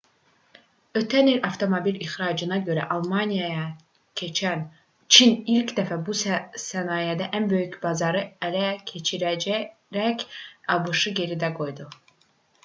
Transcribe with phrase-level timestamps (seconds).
[0.99, 3.67] ötən il avtomobil ixracına görə almaniyanı
[4.21, 4.63] keçən
[5.17, 10.25] çin ilk dəfə bu sənayedə ən böyük bazarı ələ keçirərək
[10.79, 11.91] abş-ı geridə qoydu